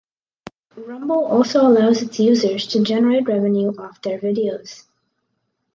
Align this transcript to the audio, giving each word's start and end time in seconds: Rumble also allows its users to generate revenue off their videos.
Rumble 0.75 1.25
also 1.25 1.61
allows 1.67 2.01
its 2.01 2.17
users 2.19 2.65
to 2.65 2.81
generate 2.83 3.27
revenue 3.27 3.69
off 3.77 4.01
their 4.01 4.17
videos. 4.17 4.87